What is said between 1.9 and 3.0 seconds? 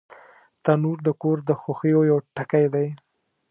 یو ټکی دی